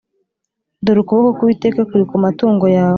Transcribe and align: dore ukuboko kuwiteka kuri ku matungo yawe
dore 0.83 0.99
ukuboko 1.01 1.29
kuwiteka 1.37 1.81
kuri 1.89 2.03
ku 2.09 2.15
matungo 2.23 2.65
yawe 2.77 2.89